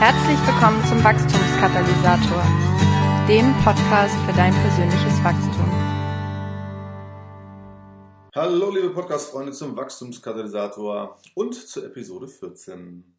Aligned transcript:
Herzlich 0.00 0.38
willkommen 0.46 0.82
zum 0.86 1.04
Wachstumskatalysator, 1.04 2.42
dem 3.28 3.52
Podcast 3.62 4.14
für 4.24 4.32
dein 4.32 4.54
persönliches 4.54 5.22
Wachstum. 5.22 5.70
Hallo 8.34 8.70
liebe 8.70 8.94
Podcast-Freunde 8.94 9.52
zum 9.52 9.76
Wachstumskatalysator 9.76 11.20
und 11.34 11.52
zur 11.52 11.84
Episode 11.84 12.28
14. 12.28 13.14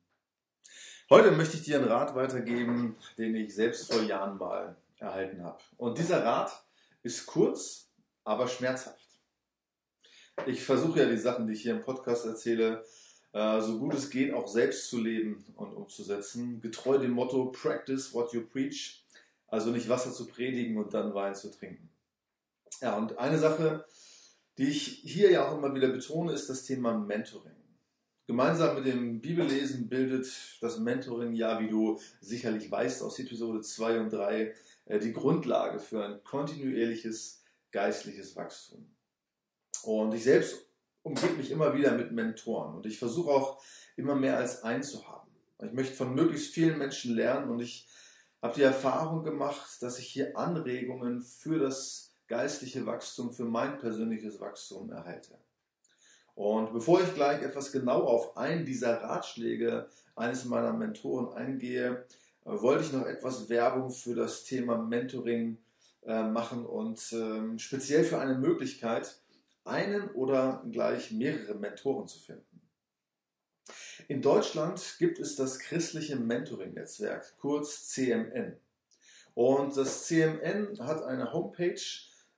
Heute 1.12 1.30
möchte 1.30 1.58
ich 1.58 1.62
dir 1.62 1.78
einen 1.78 1.88
Rat 1.88 2.16
weitergeben, 2.16 2.96
den 3.16 3.36
ich 3.36 3.54
selbst 3.54 3.94
vor 3.94 4.02
Jahren 4.02 4.40
mal 4.40 4.76
erhalten 4.98 5.44
habe. 5.44 5.60
Und 5.78 6.00
dieser 6.00 6.26
Rat 6.26 6.66
ist 7.04 7.28
kurz, 7.28 7.92
aber 8.24 8.48
schmerzhaft. 8.48 9.06
Ich 10.48 10.64
versuche 10.64 11.02
ja 11.02 11.06
die 11.06 11.18
Sachen, 11.18 11.46
die 11.46 11.54
ich 11.54 11.62
hier 11.62 11.76
im 11.76 11.84
Podcast 11.84 12.26
erzähle, 12.26 12.84
äh, 13.34 13.62
so 13.62 13.80
gut 13.80 13.94
es 13.94 14.10
geht, 14.10 14.34
auch 14.34 14.48
selbst 14.48 14.90
zu 14.90 15.00
leben 15.00 15.44
und 15.56 15.74
umzusetzen. 15.74 16.62
Getreu 16.62 16.98
dem 16.98 17.12
Motto 17.12 17.52
Practice 17.52 18.14
what 18.14 18.34
you 18.34 18.42
preach. 18.42 19.04
Also 19.48 19.72
nicht 19.72 19.90
Wasser 19.90 20.12
zu 20.12 20.28
predigen 20.28 20.78
und 20.78 20.94
dann 20.94 21.14
Wein 21.14 21.36
zu 21.36 21.52
trinken. 21.52 21.90
Ja, 22.82 22.98
und 22.98 23.18
eine 23.18 23.38
Sache, 23.38 23.86
die 24.58 24.68
ich 24.68 25.02
hier 25.04 25.32
ja 25.32 25.48
auch 25.48 25.58
immer 25.58 25.74
wieder 25.76 25.90
betone, 25.90 26.32
ist 26.32 26.50
das 26.50 26.64
Thema 26.64 26.98
Mentoring. 26.98 27.52
Gemeinsam 28.28 28.76
mit 28.76 28.86
dem 28.86 29.20
Bibellesen 29.20 29.90
bildet 29.90 30.32
das 30.62 30.80
Mentoring 30.80 31.34
ja, 31.34 31.60
wie 31.60 31.68
du 31.68 32.00
sicherlich 32.22 32.72
weißt 32.72 33.04
aus 33.04 33.20
Episode 33.20 33.62
2 33.62 34.00
und 34.00 34.14
3, 34.14 34.56
äh, 34.86 35.00
die 35.00 35.12
Grundlage 35.12 35.80
für 35.80 36.06
ein 36.06 36.24
kontinuierliches 36.24 37.44
geistliches 37.72 38.36
Wachstum. 38.36 38.86
Und 39.84 40.14
ich 40.14 40.24
selbst 40.24 40.71
umgebe 41.04 41.34
mich 41.34 41.52
immer 41.52 41.76
wieder 41.76 41.92
mit 41.94 42.12
Mentoren 42.12 42.76
und 42.76 42.86
ich 42.86 43.00
versuche 43.00 43.32
auch 43.32 43.62
immer 43.96 44.16
mehr 44.16 44.38
als 44.38 44.64
einen 44.64 44.84
zu 44.84 45.08
haben. 45.08 45.30
Ich 45.64 45.74
möchte 45.74 45.96
von 45.96 46.14
möglichst 46.14 46.54
vielen 46.54 46.78
Menschen 46.78 47.16
lernen 47.16 47.50
und 47.50 47.60
ich 47.60 47.88
habe 48.42 48.56
die 48.56 48.64
Erfahrung 48.64 49.24
gemacht, 49.24 49.82
dass 49.82 50.00
ich 50.00 50.08
hier 50.08 50.38
Anregungen 50.38 51.22
für 51.22 51.60
das 51.60 52.14
geistliche 52.28 52.86
Wachstum, 52.86 53.32
für 53.32 53.46
mein 53.46 53.78
persönliches 53.78 54.40
Wachstum 54.40 54.90
erhalte. 54.90 55.38
Und 56.34 56.72
bevor 56.74 57.02
ich 57.02 57.14
gleich 57.14 57.42
etwas 57.44 57.72
genau 57.72 58.04
auf 58.04 58.38
einen 58.38 58.66
dieser 58.66 59.02
Ratschläge 59.02 59.88
eines 60.16 60.46
meiner 60.46 60.74
Mentoren 60.74 61.34
eingehe, 61.34 62.06
äh, 62.46 62.50
wollte 62.50 62.84
ich 62.84 62.94
noch 62.94 63.06
etwas 63.06 63.50
Werbung 63.50 63.92
für 63.92 64.16
das 64.16 64.44
Thema 64.44 64.78
Mentoring 64.78 65.58
äh, 66.04 66.24
machen 66.24 66.66
und 66.66 67.00
ähm, 67.12 67.60
speziell 67.60 68.04
für 68.04 68.20
eine 68.20 68.36
Möglichkeit, 68.36 69.20
einen 69.64 70.10
oder 70.12 70.64
gleich 70.72 71.12
mehrere 71.12 71.56
Mentoren 71.56 72.08
zu 72.08 72.20
finden. 72.20 72.62
In 74.08 74.22
Deutschland 74.22 74.96
gibt 75.00 75.20
es 75.20 75.36
das 75.36 75.60
christliche 75.60 76.16
Mentoring-Netzwerk, 76.16 77.38
kurz 77.38 77.90
CMN. 77.90 78.58
Und 79.34 79.78
das 79.78 80.08
CMN 80.08 80.80
hat 80.80 81.04
eine 81.04 81.32
Homepage 81.32 81.82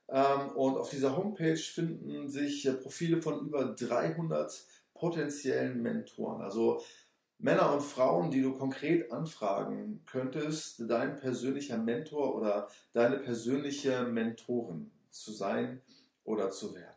ähm, 0.08 0.50
und 0.54 0.76
auf 0.76 0.90
dieser 0.90 1.16
Homepage 1.16 1.56
finden 1.56 2.28
sich 2.28 2.68
Profile 2.82 3.20
von 3.20 3.46
über 3.46 3.64
300 3.74 4.66
potenziellen 4.94 5.82
Mentoren. 5.82 6.42
Also 6.42 6.82
Männer 7.38 7.74
und 7.74 7.82
Frauen, 7.82 8.30
die 8.30 8.42
du 8.42 8.56
konkret 8.56 9.10
anfragen 9.10 10.02
könntest, 10.06 10.84
dein 10.88 11.16
persönlicher 11.16 11.76
Mentor 11.78 12.36
oder 12.36 12.68
deine 12.92 13.18
persönliche 13.18 14.04
Mentorin 14.04 14.90
zu 15.10 15.32
sein 15.32 15.82
oder 16.24 16.50
zu 16.50 16.74
werden. 16.74 16.93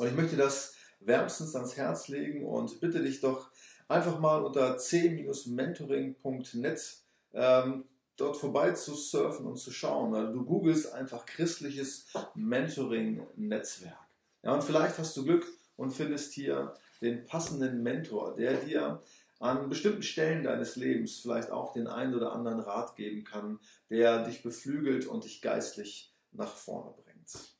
Und 0.00 0.08
ich 0.08 0.14
möchte 0.14 0.36
das 0.38 0.76
wärmstens 1.00 1.54
ans 1.54 1.76
Herz 1.76 2.08
legen 2.08 2.46
und 2.46 2.80
bitte 2.80 3.02
dich 3.02 3.20
doch 3.20 3.50
einfach 3.86 4.18
mal 4.18 4.42
unter 4.42 4.78
c-mentoring.net 4.78 6.96
ähm, 7.34 7.84
dort 8.16 8.38
vorbei 8.38 8.72
zu 8.72 8.94
surfen 8.94 9.44
und 9.44 9.58
zu 9.58 9.70
schauen. 9.70 10.14
Also 10.14 10.32
du 10.32 10.46
googelst 10.46 10.94
einfach 10.94 11.26
christliches 11.26 12.06
Mentoring-Netzwerk. 12.34 13.98
Ja, 14.42 14.54
und 14.54 14.64
vielleicht 14.64 14.98
hast 14.98 15.14
du 15.18 15.24
Glück 15.24 15.46
und 15.76 15.90
findest 15.90 16.32
hier 16.32 16.72
den 17.02 17.26
passenden 17.26 17.82
Mentor, 17.82 18.36
der 18.36 18.54
dir 18.54 19.02
an 19.38 19.68
bestimmten 19.68 20.02
Stellen 20.02 20.44
deines 20.44 20.76
Lebens 20.76 21.18
vielleicht 21.18 21.50
auch 21.50 21.74
den 21.74 21.88
einen 21.88 22.14
oder 22.14 22.32
anderen 22.32 22.60
Rat 22.60 22.96
geben 22.96 23.24
kann, 23.24 23.60
der 23.90 24.24
dich 24.24 24.42
beflügelt 24.42 25.04
und 25.04 25.24
dich 25.24 25.42
geistlich 25.42 26.14
nach 26.32 26.56
vorne 26.56 26.94
bringt. 27.04 27.59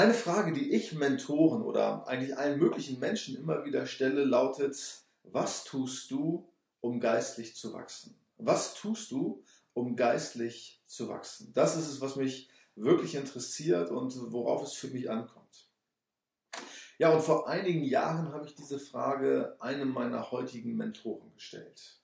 Eine 0.00 0.14
Frage, 0.14 0.54
die 0.54 0.70
ich 0.72 0.94
Mentoren 0.94 1.60
oder 1.60 2.08
eigentlich 2.08 2.38
allen 2.38 2.58
möglichen 2.58 3.00
Menschen 3.00 3.36
immer 3.36 3.66
wieder 3.66 3.84
stelle, 3.84 4.24
lautet, 4.24 5.04
was 5.24 5.64
tust 5.64 6.10
du, 6.10 6.50
um 6.80 7.00
geistlich 7.00 7.54
zu 7.54 7.74
wachsen? 7.74 8.18
Was 8.38 8.72
tust 8.72 9.10
du, 9.10 9.44
um 9.74 9.96
geistlich 9.96 10.82
zu 10.86 11.10
wachsen? 11.10 11.52
Das 11.52 11.76
ist 11.76 11.86
es, 11.86 12.00
was 12.00 12.16
mich 12.16 12.48
wirklich 12.76 13.14
interessiert 13.14 13.90
und 13.90 14.14
worauf 14.32 14.62
es 14.62 14.72
für 14.72 14.88
mich 14.88 15.10
ankommt. 15.10 15.68
Ja, 16.96 17.10
und 17.10 17.20
vor 17.20 17.46
einigen 17.46 17.84
Jahren 17.84 18.32
habe 18.32 18.46
ich 18.46 18.54
diese 18.54 18.78
Frage 18.78 19.54
einem 19.60 19.90
meiner 19.90 20.30
heutigen 20.30 20.76
Mentoren 20.76 21.30
gestellt. 21.34 21.99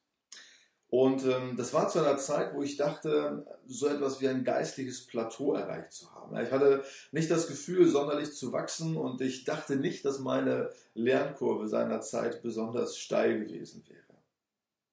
Und 0.88 1.24
ähm, 1.24 1.56
das 1.56 1.74
war 1.74 1.88
zu 1.88 1.98
einer 1.98 2.16
Zeit, 2.16 2.54
wo 2.54 2.62
ich 2.62 2.76
dachte, 2.76 3.44
so 3.66 3.88
etwas 3.88 4.20
wie 4.20 4.28
ein 4.28 4.44
geistliches 4.44 5.04
Plateau 5.06 5.54
erreicht 5.54 5.92
zu 5.92 6.14
haben. 6.14 6.36
Ich 6.38 6.52
hatte 6.52 6.84
nicht 7.10 7.30
das 7.30 7.48
Gefühl, 7.48 7.88
sonderlich 7.88 8.32
zu 8.34 8.52
wachsen 8.52 8.97
und 8.97 9.20
ich 9.20 9.44
dachte 9.44 9.76
nicht, 9.76 10.04
dass 10.04 10.20
meine 10.20 10.70
Lernkurve 10.94 11.66
seinerzeit 11.66 12.41
besonders 12.42 12.97
steil 12.97 13.41
gewesen 13.41 13.84
wäre. 13.88 14.06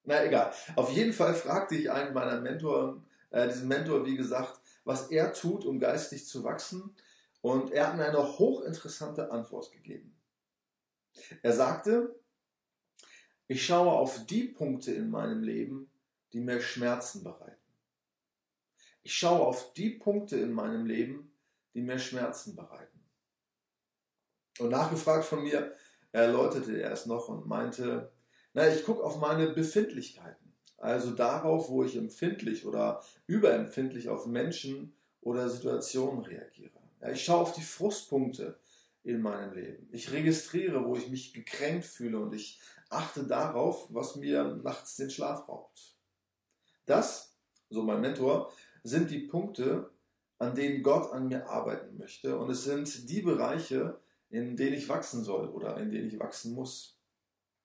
Na 0.05 0.25
egal. 0.25 0.51
Auf 0.75 0.91
jeden 0.91 1.13
Fall 1.13 1.35
fragte 1.35 1.75
ich 1.75 1.91
einen 1.91 2.13
meiner 2.13 2.41
Mentoren, 2.41 3.05
äh, 3.29 3.47
diesen 3.47 3.67
Mentor, 3.67 4.05
wie 4.05 4.17
gesagt, 4.17 4.59
was 4.83 5.11
er 5.11 5.31
tut, 5.31 5.63
um 5.63 5.79
geistig 5.79 6.25
zu 6.25 6.43
wachsen. 6.43 6.95
Und 7.41 7.71
er 7.71 7.87
hat 7.87 7.97
mir 7.97 8.05
eine 8.05 8.39
hochinteressante 8.39 9.31
Antwort 9.31 9.71
gegeben. 9.71 10.15
Er 11.41 11.53
sagte, 11.53 12.15
ich 13.47 13.65
schaue 13.65 13.91
auf 13.91 14.25
die 14.25 14.45
Punkte 14.45 14.91
in 14.93 15.09
meinem 15.09 15.43
Leben, 15.43 15.89
die 16.31 16.39
mir 16.39 16.61
Schmerzen 16.61 17.23
bereiten. 17.23 17.57
Ich 19.03 19.13
schaue 19.15 19.45
auf 19.45 19.73
die 19.73 19.89
Punkte 19.89 20.37
in 20.37 20.53
meinem 20.53 20.85
Leben, 20.85 21.31
die 21.73 21.81
mir 21.81 21.99
Schmerzen 21.99 22.55
bereiten. 22.55 22.99
Und 24.59 24.69
nachgefragt 24.69 25.25
von 25.25 25.43
mir, 25.43 25.75
erläuterte 26.11 26.79
er 26.79 26.91
es 26.91 27.05
noch 27.05 27.27
und 27.27 27.47
meinte, 27.47 28.11
na, 28.53 28.67
ich 28.67 28.85
gucke 28.85 29.03
auf 29.03 29.19
meine 29.19 29.49
Befindlichkeiten, 29.49 30.53
also 30.77 31.11
darauf, 31.11 31.69
wo 31.69 31.83
ich 31.83 31.97
empfindlich 31.97 32.65
oder 32.65 33.03
überempfindlich 33.25 34.09
auf 34.09 34.27
Menschen 34.27 34.95
oder 35.21 35.49
Situationen 35.49 36.23
reagiere. 36.23 36.79
Ja, 37.01 37.09
ich 37.09 37.23
schaue 37.25 37.41
auf 37.41 37.53
die 37.53 37.61
Frustpunkte 37.61 38.59
in 39.03 39.21
meinem 39.21 39.53
Leben. 39.53 39.89
Ich 39.91 40.11
registriere, 40.11 40.85
wo 40.85 40.95
ich 40.95 41.09
mich 41.09 41.33
gekränkt 41.33 41.85
fühle 41.85 42.19
und 42.19 42.33
ich 42.33 42.61
achte 42.95 43.23
darauf, 43.23 43.87
was 43.93 44.15
mir 44.15 44.43
nachts 44.63 44.95
den 44.95 45.09
Schlaf 45.09 45.47
raubt. 45.47 45.97
Das, 46.85 47.37
so 47.69 47.83
mein 47.83 48.01
Mentor, 48.01 48.51
sind 48.83 49.09
die 49.09 49.19
Punkte, 49.19 49.91
an 50.39 50.55
denen 50.55 50.83
Gott 50.83 51.11
an 51.11 51.27
mir 51.27 51.47
arbeiten 51.49 51.97
möchte 51.97 52.37
und 52.37 52.49
es 52.49 52.63
sind 52.63 53.09
die 53.09 53.21
Bereiche, 53.21 53.99
in 54.29 54.57
denen 54.57 54.73
ich 54.73 54.89
wachsen 54.89 55.23
soll 55.23 55.47
oder 55.47 55.77
in 55.77 55.91
denen 55.91 56.07
ich 56.07 56.19
wachsen 56.19 56.53
muss. 56.53 56.99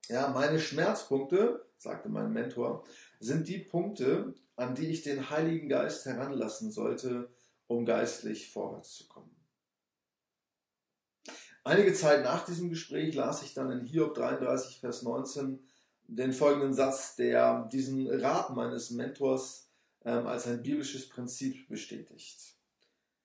Ja, 0.09 0.29
meine 0.29 0.59
Schmerzpunkte, 0.59 1.67
sagte 1.77 2.09
mein 2.09 2.33
Mentor, 2.33 2.85
sind 3.21 3.49
die 3.49 3.59
Punkte, 3.59 4.35
an 4.57 4.75
die 4.75 4.89
ich 4.89 5.03
den 5.03 5.31
Heiligen 5.31 5.69
Geist 5.69 6.07
heranlassen 6.07 6.71
sollte, 6.71 7.31
um 7.67 7.85
geistlich 7.85 8.51
vorwärts 8.51 8.95
zu 8.95 9.09
kommen. 9.09 9.18
Einige 11.69 11.93
Zeit 11.93 12.25
nach 12.25 12.47
diesem 12.47 12.71
Gespräch 12.71 13.15
las 13.15 13.43
ich 13.43 13.53
dann 13.53 13.71
in 13.71 13.85
Hiob 13.85 14.15
33, 14.15 14.81
Vers 14.81 15.03
19 15.03 15.63
den 16.07 16.33
folgenden 16.33 16.73
Satz, 16.73 17.15
der 17.15 17.69
diesen 17.71 18.09
Rat 18.09 18.57
meines 18.57 18.91
Mentors 18.91 19.69
ähm, 20.03 20.27
als 20.27 20.47
ein 20.47 20.63
biblisches 20.63 21.11
Prinzip 21.11 21.69
bestätigt. 21.69 22.55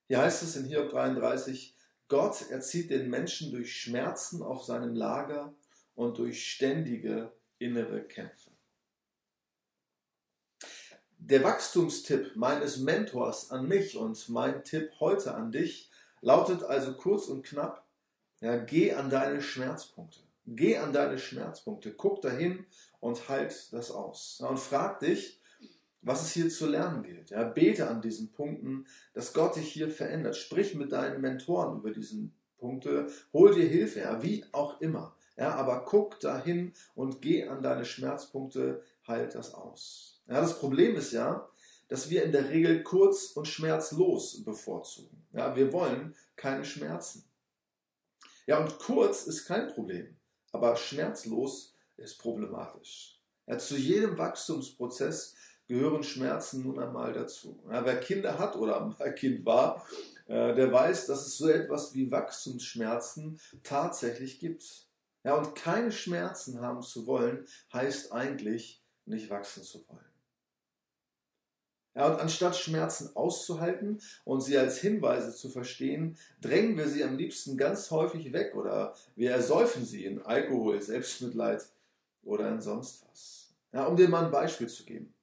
Hier 0.10 0.18
heißt 0.18 0.44
es 0.44 0.58
in 0.58 0.66
Hiob 0.66 0.90
33, 0.90 1.74
Gott 2.10 2.50
erzieht 2.50 2.90
den 2.90 3.10
Menschen 3.10 3.50
durch 3.50 3.80
Schmerzen 3.80 4.44
auf 4.44 4.66
seinem 4.66 4.94
Lager 4.94 5.56
und 5.96 6.18
durch 6.18 6.46
ständige 6.46 7.32
innere 7.60 8.02
Kämpfe. 8.02 8.52
Der 11.18 11.46
Wachstumstipp 11.46 12.36
meines 12.36 12.76
Mentors 12.76 13.52
an 13.52 13.70
mich 13.70 13.96
und 13.96 14.28
mein 14.28 14.66
Tipp 14.66 14.92
heute 15.00 15.34
an 15.34 15.54
dich 15.54 15.90
lautet 16.20 16.64
also 16.64 16.94
kurz 16.96 17.28
und 17.28 17.46
knapp, 17.46 17.84
ja, 18.44 18.58
geh 18.58 18.92
an 18.92 19.10
deine 19.10 19.42
Schmerzpunkte. 19.42 20.20
Geh 20.46 20.78
an 20.78 20.92
deine 20.92 21.18
Schmerzpunkte. 21.18 21.94
Guck 21.94 22.22
dahin 22.22 22.66
und 23.00 23.30
halt 23.30 23.72
das 23.72 23.90
aus. 23.90 24.40
Ja, 24.42 24.48
und 24.48 24.60
frag 24.60 25.00
dich, 25.00 25.40
was 26.02 26.24
es 26.24 26.34
hier 26.34 26.50
zu 26.50 26.68
lernen 26.68 27.04
gilt. 27.04 27.30
Ja, 27.30 27.46
bete 27.46 27.88
an 27.88 28.02
diesen 28.02 28.34
Punkten, 28.34 28.86
dass 29.14 29.32
Gott 29.32 29.56
dich 29.56 29.72
hier 29.72 29.90
verändert. 29.90 30.36
Sprich 30.36 30.76
mit 30.76 30.92
deinen 30.92 31.22
Mentoren 31.22 31.80
über 31.80 31.92
diesen 31.92 32.34
Punkte. 32.58 33.08
Hol 33.32 33.56
dir 33.56 33.66
Hilfe, 33.66 34.02
ja, 34.02 34.22
wie 34.22 34.44
auch 34.52 34.82
immer. 34.82 35.16
Ja, 35.38 35.56
aber 35.56 35.86
guck 35.86 36.20
dahin 36.20 36.74
und 36.96 37.22
geh 37.22 37.48
an 37.48 37.64
deine 37.64 37.86
Schmerzpunkte, 37.86 38.84
halt 39.08 39.36
das 39.36 39.54
aus. 39.54 40.22
Ja, 40.28 40.42
das 40.42 40.60
Problem 40.60 40.98
ist 40.98 41.14
ja, 41.14 41.48
dass 41.88 42.10
wir 42.10 42.26
in 42.26 42.34
der 42.34 42.50
Regel 42.50 42.84
kurz 42.84 43.28
und 43.38 43.48
schmerzlos 43.48 44.44
bevorzugen. 44.44 45.26
Ja, 45.32 45.56
wir 45.56 45.72
wollen 45.72 46.14
keine 46.36 46.66
Schmerzen. 46.66 47.24
Ja, 48.46 48.60
und 48.60 48.78
kurz 48.80 49.26
ist 49.26 49.46
kein 49.46 49.68
Problem, 49.70 50.18
aber 50.52 50.76
schmerzlos 50.76 51.76
ist 51.98 52.18
problematisch. 52.18 53.20
Ja, 53.48 53.58
zu 53.58 53.78
jedem 53.78 54.18
Wachstumsprozess 54.18 55.36
gehören 55.68 56.04
Schmerzen 56.04 56.64
nun 56.64 56.80
einmal 56.80 57.14
dazu. 57.14 57.64
Ja, 57.70 57.86
wer 57.86 58.00
Kinder 58.00 58.38
hat 58.38 58.56
oder 58.56 58.86
mal 59.00 59.16
Kind 59.16 59.46
war, 59.46 59.86
äh, 60.28 60.54
der 60.56 60.72
weiß, 60.72 61.08
dass 61.08 61.26
es 61.26 61.38
so 61.38 61.50
etwas 61.50 61.94
wie 61.94 62.12
Wachstumsschmerzen 62.12 63.40
tatsächlich 63.64 64.40
gibt. 64.40 64.88
Ja, 65.24 65.36
und 65.36 65.56
keine 65.56 65.92
Schmerzen 65.92 66.60
haben 66.60 66.82
zu 66.82 67.08
wollen, 67.08 67.48
heißt 67.72 68.12
eigentlich 68.12 68.84
nicht 69.06 69.30
wachsen 69.30 69.64
zu 69.64 69.88
wollen. 69.88 70.13
Ja, 71.96 72.12
und 72.12 72.20
anstatt 72.20 72.56
Schmerzen 72.56 73.16
auszuhalten 73.16 74.02
und 74.26 74.42
sie 74.42 74.58
als 74.58 74.80
Hinweise 74.80 75.34
zu 75.36 75.50
verstehen, 75.50 76.18
drängen 76.42 76.76
wir 76.76 76.88
sie 76.88 77.04
am 77.04 77.18
liebsten 77.18 77.56
ganz 77.56 77.92
häufig 77.92 78.34
weg 78.34 78.56
oder 78.56 78.96
wir 79.16 79.32
ersäufen 79.32 79.86
sie 79.86 80.06
in 80.06 80.22
Alkohol, 80.24 80.82
Selbstmitleid 80.82 81.64
oder 82.24 82.50
in 82.50 82.62
sonst 82.62 83.06
was. 83.08 83.54
Ja, 83.74 83.86
um 83.86 83.96
dir 83.96 84.10
mal 84.10 84.26
ein 84.26 84.32
Beispiel 84.32 84.68
zu 84.68 84.86
geben. 84.86 85.14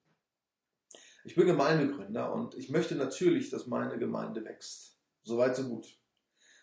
Ich 1.23 1.35
bin 1.35 1.45
Gemeindegründer 1.45 2.33
und 2.33 2.55
ich 2.55 2.69
möchte 2.69 2.95
natürlich, 2.95 3.49
dass 3.49 3.67
meine 3.67 3.99
Gemeinde 3.99 4.43
wächst. 4.45 4.97
Soweit, 5.23 5.55
so 5.55 5.63
gut. 5.63 5.97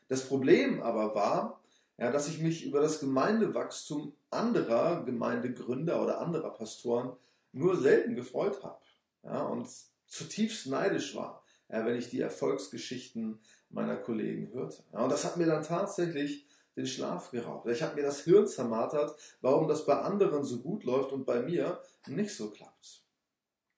Das 0.09 0.27
Problem 0.27 0.83
aber 0.83 1.15
war, 1.15 1.61
ja, 1.99 2.11
dass 2.11 2.29
ich 2.29 2.39
mich 2.39 2.65
über 2.65 2.81
das 2.81 3.01
Gemeindewachstum 3.01 4.15
anderer 4.31 5.05
Gemeindegründer 5.05 6.03
oder 6.03 6.21
anderer 6.21 6.51
Pastoren 6.51 7.13
nur 7.53 7.77
selten 7.77 8.15
gefreut 8.15 8.63
habe. 8.63 8.81
Ja, 9.23 9.43
und 9.43 9.69
zutiefst 10.09 10.67
neidisch 10.67 11.15
war, 11.15 11.45
ja, 11.69 11.85
wenn 11.85 11.97
ich 11.97 12.11
die 12.11 12.21
Erfolgsgeschichten 12.21 13.41
meiner 13.71 13.97
Kollegen 13.97 14.53
hörte. 14.53 14.83
Ja, 14.93 15.01
und 15.01 15.11
das 15.11 15.25
hat 15.25 15.37
mir 15.37 15.47
dann 15.47 15.63
tatsächlich 15.63 16.47
den 16.77 16.87
Schlaf 16.87 17.31
geraubt. 17.31 17.69
Ich 17.69 17.83
habe 17.83 17.97
mir 17.97 18.03
das 18.03 18.21
Hirn 18.21 18.47
zermartert, 18.47 19.19
warum 19.41 19.69
das 19.69 19.85
bei 19.85 19.97
anderen 20.01 20.45
so 20.45 20.61
gut 20.61 20.85
läuft 20.85 21.13
und 21.13 21.27
bei 21.27 21.41
mir 21.41 21.83
nicht 22.07 22.35
so 22.35 22.51
klappt. 22.51 23.03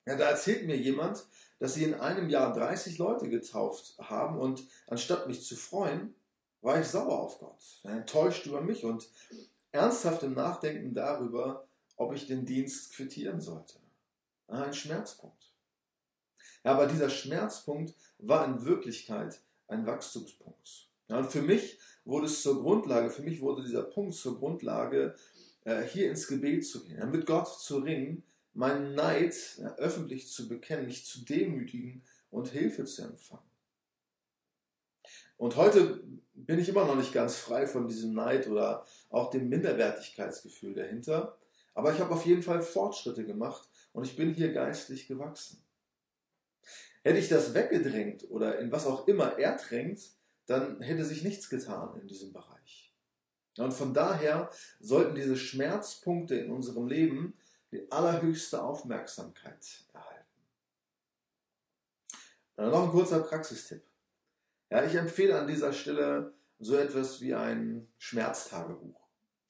Ja, 0.06 0.17
da 0.17 0.31
erzählt 0.31 0.67
mir 0.67 0.77
jemand, 0.77 1.27
dass 1.59 1.75
sie 1.75 1.85
in 1.85 1.94
einem 1.94 2.29
Jahr 2.29 2.53
30 2.53 2.99
Leute 2.99 3.29
getauft 3.29 3.94
haben 3.99 4.38
und 4.38 4.65
anstatt 4.87 5.27
mich 5.27 5.44
zu 5.44 5.56
freuen, 5.56 6.15
war 6.62 6.81
ich 6.81 6.87
sauer 6.87 7.19
auf 7.19 7.38
Gott, 7.38 7.62
enttäuscht 7.85 8.47
über 8.47 8.61
mich 8.61 8.85
und 8.85 9.09
ernsthaft 9.73 10.23
im 10.23 10.35
Nachdenken 10.35 10.94
darüber, 10.94 11.67
ob 11.97 12.15
ich 12.15 12.27
den 12.27 12.44
Dienst 12.44 12.93
quittieren 12.93 13.41
sollte. 13.41 13.75
Ein 14.49 14.75
Schmerzpunkt. 14.75 15.50
Ja, 16.64 16.72
aber 16.72 16.86
dieser 16.86 17.10
Schmerzpunkt 17.10 17.94
war 18.18 18.46
in 18.46 18.64
Wirklichkeit 18.64 19.40
ein 19.68 19.86
Wachstumspunkt. 19.86 20.88
Ja, 21.08 21.18
und 21.18 21.30
für 21.30 21.42
mich 21.42 21.78
wurde 22.04 22.26
es 22.26 22.42
zur 22.42 22.60
Grundlage, 22.62 23.10
für 23.10 23.22
mich 23.22 23.40
wurde 23.40 23.62
dieser 23.62 23.82
Punkt 23.82 24.14
zur 24.14 24.38
Grundlage, 24.38 25.14
äh, 25.64 25.82
hier 25.82 26.10
ins 26.10 26.26
Gebet 26.26 26.66
zu 26.66 26.84
gehen, 26.84 27.10
mit 27.10 27.26
Gott 27.26 27.48
zu 27.48 27.78
ringen, 27.78 28.22
meinen 28.52 28.94
Neid 28.94 29.34
öffentlich 29.76 30.28
zu 30.28 30.48
bekennen, 30.48 30.86
mich 30.86 31.06
zu 31.06 31.24
demütigen 31.24 32.02
und 32.30 32.48
Hilfe 32.48 32.84
zu 32.84 33.02
empfangen. 33.02 33.48
Und 35.36 35.56
heute 35.56 36.02
bin 36.34 36.58
ich 36.58 36.68
immer 36.68 36.84
noch 36.84 36.96
nicht 36.96 37.12
ganz 37.12 37.36
frei 37.36 37.66
von 37.66 37.88
diesem 37.88 38.12
Neid 38.12 38.46
oder 38.46 38.84
auch 39.08 39.30
dem 39.30 39.48
Minderwertigkeitsgefühl 39.48 40.74
dahinter. 40.74 41.38
Aber 41.74 41.94
ich 41.94 42.00
habe 42.00 42.12
auf 42.12 42.26
jeden 42.26 42.42
Fall 42.42 42.60
Fortschritte 42.60 43.24
gemacht 43.24 43.68
und 43.92 44.04
ich 44.04 44.16
bin 44.16 44.34
hier 44.34 44.52
geistlich 44.52 45.06
gewachsen. 45.06 45.62
Hätte 47.02 47.19
ich 47.19 47.29
das 47.29 47.55
weggedrängt 47.55 48.31
oder 48.31 48.58
in 48.58 48.70
was 48.70 48.87
auch 48.87 49.08
immer 49.08 49.38
er 49.38 49.56
drängt, 49.56 50.00
dann 50.47 50.81
hätte 50.81 51.05
sich 51.05 51.23
nichts 51.23 51.49
getan 51.49 51.99
in 52.00 52.06
diesem 52.06 52.32
Bereich. 52.32 52.93
Und 53.56 53.73
von 53.73 53.94
daher 53.94 54.50
sollten 54.81 55.14
diese 55.14 55.37
Schmerzpunkte 55.37 56.35
in 56.35 56.50
unserem 56.50 56.87
Leben 56.87 57.35
die 57.73 57.91
allerhöchste 57.91 58.62
Aufmerksamkeit 58.62 59.85
erhalten. 59.93 60.26
Dann 62.56 62.70
noch 62.70 62.85
ein 62.85 62.91
kurzer 62.91 63.20
Praxistipp. 63.20 63.82
Ja, 64.70 64.85
ich 64.85 64.94
empfehle 64.94 65.38
an 65.38 65.46
dieser 65.46 65.73
Stelle 65.73 66.35
so 66.58 66.76
etwas 66.76 67.20
wie 67.20 67.35
ein 67.35 67.88
Schmerztagebuch. 67.99 69.00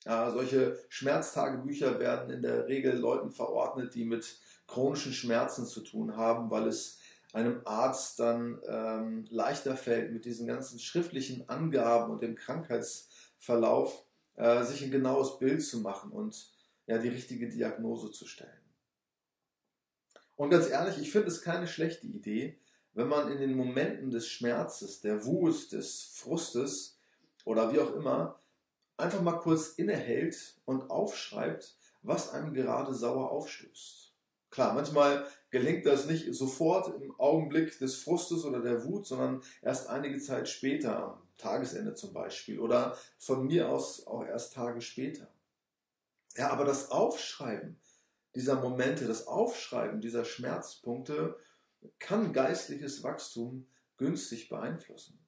Ja, 0.05 0.31
solche 0.31 0.79
Schmerztagebücher 0.89 1.99
werden 1.99 2.31
in 2.31 2.43
der 2.43 2.69
Regel 2.69 2.97
Leuten 2.97 3.31
verordnet, 3.31 3.95
die 3.95 4.05
mit 4.05 4.41
chronischen 4.67 5.13
Schmerzen 5.13 5.67
zu 5.67 5.83
tun 5.83 6.17
haben, 6.17 6.51
weil 6.51 6.69
es 6.69 7.00
einem 7.33 7.61
Arzt 7.65 8.19
dann 8.19 8.61
ähm, 8.67 9.25
leichter 9.31 9.77
fällt, 9.77 10.13
mit 10.13 10.25
diesen 10.25 10.47
ganzen 10.47 10.79
schriftlichen 10.79 11.49
Angaben 11.49 12.13
und 12.13 12.23
dem 12.23 12.35
Krankheitsverlauf 12.35 14.05
äh, 14.35 14.65
sich 14.65 14.83
ein 14.83 14.91
genaues 14.91 15.39
Bild 15.39 15.63
zu 15.63 15.81
machen 15.81 16.11
und 16.11 16.51
ja, 16.87 16.99
die 16.99 17.09
richtige 17.09 17.49
Diagnose 17.49 18.11
zu 18.11 18.27
stellen. 18.27 18.51
Und 20.37 20.51
ganz 20.51 20.69
ehrlich, 20.69 20.99
ich 20.99 21.13
finde 21.13 21.29
es 21.29 21.43
keine 21.43 21.69
schlechte 21.69 22.07
Idee, 22.07 22.59
wenn 22.95 23.09
man 23.09 23.31
in 23.31 23.39
den 23.39 23.55
Momenten 23.55 24.11
des 24.11 24.27
Schmerzes, 24.27 25.01
der 25.01 25.25
Wut, 25.25 25.73
des 25.73 26.11
Frustes 26.15 26.99
oder 27.45 27.73
wie 27.73 27.79
auch 27.79 27.95
immer, 27.95 28.41
einfach 28.97 29.23
mal 29.23 29.39
kurz 29.39 29.75
innehält 29.75 30.57
und 30.65 30.91
aufschreibt, 30.91 31.77
was 32.03 32.31
einem 32.31 32.55
gerade 32.55 32.95
sauer 32.95 33.31
aufstößt. 33.31 34.10
Klar, 34.51 34.75
manchmal 34.75 35.27
gelingt 35.51 35.87
das 35.87 36.07
nicht 36.07 36.35
sofort 36.35 37.01
im 37.01 37.19
Augenblick 37.21 37.79
des 37.79 37.97
Frustes 37.97 38.45
oder 38.45 38.61
der 38.61 38.85
Wut, 38.85 39.07
sondern 39.07 39.43
erst 39.63 39.89
einige 39.89 40.19
Zeit 40.19 40.49
später, 40.49 41.05
am 41.05 41.23
Tagesende 41.39 41.95
zum 41.95 42.13
Beispiel, 42.13 42.59
oder 42.59 42.99
von 43.17 43.47
mir 43.47 43.69
aus 43.69 44.07
auch 44.07 44.25
erst 44.25 44.55
Tage 44.55 44.81
später. 44.81 45.33
Ja, 46.37 46.51
aber 46.51 46.65
das 46.65 46.91
Aufschreiben 46.91 47.81
dieser 48.35 48.61
Momente, 48.61 49.07
das 49.07 49.27
Aufschreiben 49.27 50.01
dieser 50.01 50.25
Schmerzpunkte 50.25 51.37
kann 51.99 52.33
geistliches 52.33 53.03
Wachstum 53.03 53.67
günstig 53.97 54.49
beeinflussen. 54.49 55.19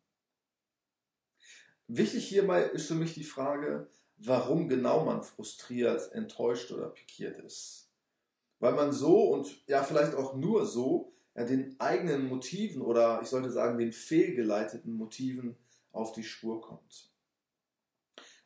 Wichtig 1.87 2.29
hierbei 2.29 2.65
ist 2.65 2.87
für 2.87 2.95
mich 2.95 3.15
die 3.15 3.25
Frage, 3.25 3.89
warum 4.17 4.69
genau 4.69 5.05
man 5.05 5.23
frustriert, 5.23 6.13
enttäuscht 6.13 6.71
oder 6.73 6.89
pikiert 6.89 7.39
ist 7.39 7.92
weil 8.63 8.75
man 8.75 8.93
so 8.93 9.25
und 9.25 9.67
ja 9.67 9.83
vielleicht 9.83 10.15
auch 10.15 10.37
nur 10.37 10.65
so 10.65 11.13
ja, 11.35 11.43
den 11.43 11.75
eigenen 11.81 12.29
Motiven 12.29 12.81
oder 12.81 13.19
ich 13.21 13.29
sollte 13.29 13.51
sagen 13.51 13.77
den 13.77 13.93
fehlgeleiteten 13.93 14.93
Motiven 14.95 15.57
auf 15.91 16.13
die 16.13 16.23
Spur 16.23 16.61
kommt. 16.61 17.11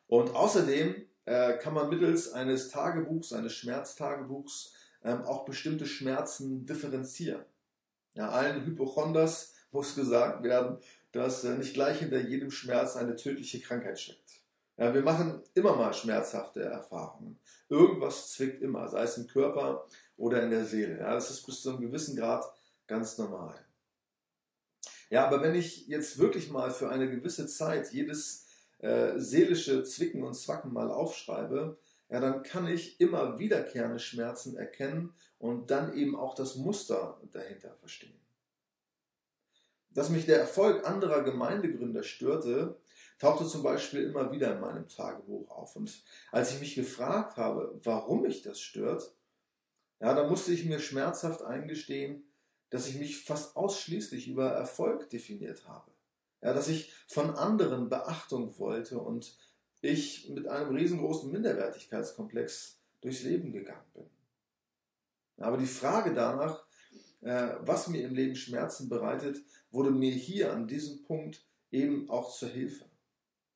Und 0.07 0.33
außerdem 0.33 1.05
äh, 1.25 1.59
kann 1.59 1.75
man 1.75 1.89
mittels 1.89 2.33
eines 2.33 2.69
Tagebuchs, 2.69 3.31
eines 3.31 3.53
Schmerztagebuchs 3.53 4.73
ähm, 5.03 5.21
auch 5.21 5.45
bestimmte 5.45 5.85
Schmerzen 5.85 6.65
differenzieren. 6.65 7.45
Ja, 8.15 8.29
allen 8.29 8.65
Hypochonders 8.65 9.53
muss 9.71 9.93
gesagt 9.93 10.41
werden, 10.41 10.79
dass 11.11 11.43
äh, 11.43 11.55
nicht 11.55 11.75
gleich 11.75 11.99
hinter 11.99 12.21
jedem 12.21 12.49
Schmerz 12.49 12.95
eine 12.95 13.15
tödliche 13.17 13.59
Krankheit 13.59 13.99
steckt. 13.99 14.41
Ja, 14.77 14.93
wir 14.93 15.01
machen 15.01 15.41
immer 15.55 15.75
mal 15.75 15.91
schmerzhafte 15.91 16.61
Erfahrungen. 16.61 17.39
Irgendwas 17.67 18.31
zwickt 18.31 18.61
immer, 18.61 18.87
sei 18.87 19.03
es 19.03 19.17
im 19.17 19.27
Körper 19.27 19.87
oder 20.17 20.43
in 20.43 20.51
der 20.51 20.65
Seele. 20.65 20.99
Ja, 20.99 21.13
das 21.15 21.31
ist 21.31 21.45
bis 21.45 21.61
zu 21.61 21.69
einem 21.69 21.81
gewissen 21.81 22.15
Grad 22.15 22.45
ganz 22.85 23.17
normal. 23.17 23.55
Ja, 25.09 25.25
aber 25.25 25.41
wenn 25.41 25.55
ich 25.55 25.87
jetzt 25.87 26.19
wirklich 26.19 26.51
mal 26.51 26.69
für 26.69 26.89
eine 26.89 27.09
gewisse 27.09 27.47
Zeit 27.47 27.91
jedes 27.91 28.45
äh, 28.79 29.17
seelische 29.17 29.83
Zwicken 29.83 30.23
und 30.23 30.35
Zwacken 30.35 30.73
mal 30.73 30.91
aufschreibe, 30.91 31.79
ja, 32.09 32.19
dann 32.19 32.43
kann 32.43 32.67
ich 32.67 33.01
immer 33.01 33.39
wiederkehrende 33.39 33.99
Schmerzen 33.99 34.55
erkennen 34.55 35.13
und 35.39 35.71
dann 35.71 35.93
eben 35.95 36.15
auch 36.15 36.35
das 36.35 36.55
Muster 36.55 37.19
dahinter 37.31 37.73
verstehen. 37.75 38.19
Dass 39.89 40.09
mich 40.09 40.25
der 40.25 40.39
Erfolg 40.39 40.87
anderer 40.87 41.23
Gemeindegründer 41.23 42.03
störte, 42.03 42.79
tauchte 43.19 43.45
zum 43.45 43.63
Beispiel 43.63 44.03
immer 44.03 44.31
wieder 44.31 44.53
in 44.53 44.61
meinem 44.61 44.87
Tagebuch 44.87 45.49
auf. 45.49 45.75
Und 45.75 46.03
als 46.31 46.53
ich 46.53 46.59
mich 46.59 46.75
gefragt 46.75 47.37
habe, 47.37 47.79
warum 47.83 48.21
mich 48.21 48.41
das 48.41 48.59
stört, 48.59 49.13
ja, 49.99 50.13
da 50.13 50.27
musste 50.27 50.51
ich 50.51 50.65
mir 50.65 50.79
schmerzhaft 50.79 51.41
eingestehen, 51.41 52.23
dass 52.69 52.87
ich 52.87 52.95
mich 52.95 53.23
fast 53.23 53.55
ausschließlich 53.55 54.27
über 54.27 54.51
Erfolg 54.51 55.09
definiert 55.09 55.67
habe. 55.67 55.91
Ja, 56.41 56.53
dass 56.53 56.67
ich 56.67 56.93
von 57.07 57.31
anderen 57.31 57.89
Beachtung 57.89 58.59
wollte 58.59 58.99
und 58.99 59.35
ich 59.81 60.29
mit 60.29 60.47
einem 60.47 60.75
riesengroßen 60.75 61.31
Minderwertigkeitskomplex 61.31 62.79
durchs 63.01 63.23
Leben 63.23 63.51
gegangen 63.51 63.89
bin. 63.93 64.09
Aber 65.37 65.57
die 65.57 65.65
Frage 65.65 66.13
danach, 66.13 66.65
äh, 67.21 67.55
was 67.61 67.87
mir 67.87 68.03
im 68.03 68.15
Leben 68.15 68.35
Schmerzen 68.35 68.89
bereitet, 68.89 69.43
wurde 69.71 69.91
mir 69.91 70.11
hier 70.11 70.53
an 70.53 70.67
diesem 70.67 71.03
Punkt 71.03 71.45
eben 71.71 72.09
auch 72.09 72.35
zur 72.35 72.49
Hilfe. 72.49 72.85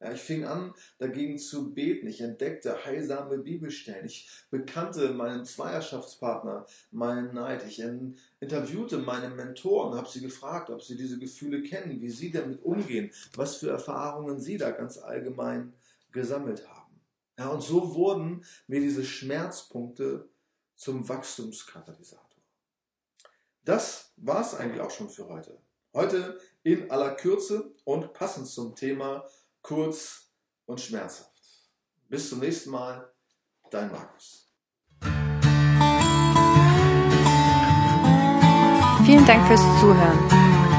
Ja, 0.02 0.12
ich 0.12 0.22
fing 0.22 0.46
an, 0.46 0.74
dagegen 0.98 1.38
zu 1.38 1.74
beten. 1.74 2.08
Ich 2.08 2.22
entdeckte 2.22 2.86
heilsame 2.86 3.38
Bibelstellen. 3.38 4.06
Ich 4.06 4.28
bekannte 4.50 5.14
meinen 5.14 5.46
Zweierschaftspartner, 5.46 6.66
meinen 6.90 7.36
Neid. 7.36 7.64
Ich 7.68 7.80
interviewte 8.40 8.98
meine 8.98 9.30
Mentoren, 9.30 9.96
habe 9.96 10.10
sie 10.10 10.22
gefragt, 10.22 10.72
ob 10.72 10.82
sie 10.82 10.98
diese 10.98 11.20
Gefühle 11.20 11.62
kennen, 11.62 12.02
wie 12.02 12.10
sie 12.10 12.32
damit 12.32 12.64
umgehen, 12.64 13.12
was 13.36 13.58
für 13.58 13.70
Erfahrungen 13.70 14.40
sie 14.40 14.58
da 14.58 14.72
ganz 14.72 14.98
allgemein 14.98 15.74
gesammelt 16.12 16.68
haben. 16.68 17.00
Ja, 17.38 17.50
und 17.50 17.62
so 17.62 17.94
wurden 17.94 18.44
mir 18.66 18.80
diese 18.80 19.06
Schmerzpunkte 19.06 20.28
zum 20.76 21.08
Wachstumskatalysator. 21.08 22.26
Das 23.64 24.14
war 24.18 24.42
es 24.42 24.56
eigentlich 24.56 24.82
auch 24.82 24.90
schon 24.90 25.10
für 25.10 25.28
heute. 25.28 25.60
Heute 25.94 26.40
in 26.64 26.90
aller 26.90 27.16
Kürze 27.16 27.76
und 27.84 28.14
passend 28.14 28.48
zum 28.48 28.76
Thema 28.76 29.26
kurz 29.62 30.32
und 30.66 30.82
schmerzhaft. 30.82 31.30
Bis 32.10 32.30
zum 32.30 32.40
nächsten 32.40 32.72
Mal, 32.72 33.14
dein 33.70 33.92
Markus. 33.92 34.48
Vielen 39.06 39.26
Dank 39.26 39.48
fürs 39.48 39.62
Zuhören. 39.80 40.20